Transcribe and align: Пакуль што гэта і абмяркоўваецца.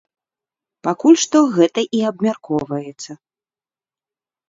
Пакуль 0.87 1.19
што 1.25 1.37
гэта 1.59 1.79
і 2.01 2.03
абмяркоўваецца. 2.13 3.11